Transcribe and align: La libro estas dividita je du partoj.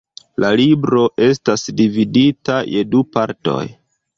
La 0.43 0.47
libro 0.61 1.03
estas 1.27 1.67
dividita 1.81 2.59
je 2.73 2.85
du 2.95 3.07
partoj. 3.19 3.63